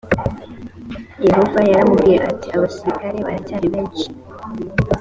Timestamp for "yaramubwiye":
1.69-2.17